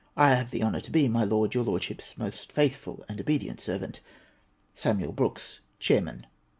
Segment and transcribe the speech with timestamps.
[0.17, 3.99] I have the honour to be, my Lord, Your Lordship's most faitliful and obedient servant,
[4.73, 6.25] Samuel Brooks, Chairman.